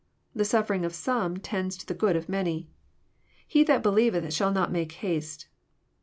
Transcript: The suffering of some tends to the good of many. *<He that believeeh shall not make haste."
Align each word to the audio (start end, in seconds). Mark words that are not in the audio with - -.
The 0.33 0.45
suffering 0.45 0.83
of 0.83 0.95
some 0.95 1.37
tends 1.37 1.77
to 1.77 1.85
the 1.85 1.93
good 1.93 2.15
of 2.15 2.27
many. 2.27 2.67
*<He 3.47 3.63
that 3.65 3.83
believeeh 3.83 4.35
shall 4.35 4.51
not 4.51 4.71
make 4.71 4.93
haste." 4.93 5.47